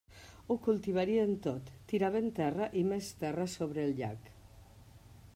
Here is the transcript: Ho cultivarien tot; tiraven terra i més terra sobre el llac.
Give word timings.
Ho 0.45 0.55
cultivarien 0.67 1.33
tot; 1.47 1.67
tiraven 1.91 2.31
terra 2.39 2.69
i 2.81 2.83
més 2.93 3.09
terra 3.25 3.45
sobre 3.57 3.83
el 3.89 3.93
llac. 4.01 4.33